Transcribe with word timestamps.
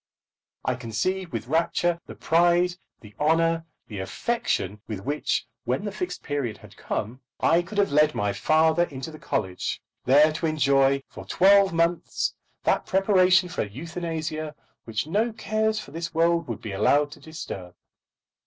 I 0.65 0.71
can 0.73 0.79
conceive 0.89 1.31
with 1.31 1.45
rapture 1.45 2.01
the 2.07 2.15
pride, 2.15 2.73
the 3.01 3.13
honour, 3.19 3.67
the 3.87 3.99
affection 3.99 4.81
with 4.87 5.01
which, 5.01 5.45
when 5.63 5.85
the 5.85 5.91
Fixed 5.91 6.23
Period 6.23 6.57
had 6.57 6.75
come, 6.75 7.21
I 7.39 7.61
could 7.61 7.77
have 7.77 7.91
led 7.91 8.15
my 8.15 8.33
father 8.33 8.85
into 8.85 9.11
the 9.11 9.19
college, 9.19 9.79
there 10.05 10.33
to 10.33 10.47
enjoy 10.47 11.03
for 11.07 11.23
twelve 11.25 11.71
months 11.71 12.33
that 12.63 12.87
preparation 12.87 13.47
for 13.47 13.61
euthanasia 13.61 14.55
which 14.85 15.05
no 15.05 15.31
cares 15.33 15.79
for 15.79 15.91
this 15.91 16.15
world 16.15 16.47
would 16.47 16.61
be 16.63 16.71
allowed 16.71 17.11
to 17.11 17.19
disturb. 17.19 17.75